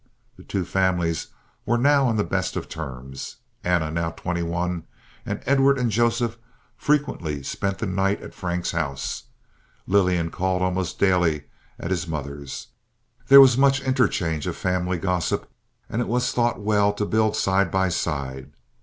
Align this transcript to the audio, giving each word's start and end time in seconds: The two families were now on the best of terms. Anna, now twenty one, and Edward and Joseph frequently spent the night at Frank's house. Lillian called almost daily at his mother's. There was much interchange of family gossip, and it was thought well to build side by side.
The 0.35 0.41
two 0.43 0.65
families 0.65 1.27
were 1.63 1.77
now 1.77 2.07
on 2.07 2.17
the 2.17 2.23
best 2.23 2.55
of 2.55 2.67
terms. 2.67 3.35
Anna, 3.63 3.91
now 3.91 4.09
twenty 4.09 4.41
one, 4.41 4.85
and 5.27 5.43
Edward 5.45 5.77
and 5.77 5.91
Joseph 5.91 6.39
frequently 6.75 7.43
spent 7.43 7.77
the 7.77 7.85
night 7.85 8.19
at 8.23 8.33
Frank's 8.33 8.71
house. 8.71 9.25
Lillian 9.85 10.31
called 10.31 10.63
almost 10.63 10.97
daily 10.97 11.43
at 11.79 11.91
his 11.91 12.07
mother's. 12.07 12.69
There 13.27 13.41
was 13.41 13.59
much 13.59 13.79
interchange 13.79 14.47
of 14.47 14.57
family 14.57 14.97
gossip, 14.97 15.47
and 15.87 16.01
it 16.01 16.07
was 16.07 16.31
thought 16.31 16.59
well 16.59 16.93
to 16.93 17.05
build 17.05 17.35
side 17.37 17.69
by 17.69 17.89
side. 17.89 18.53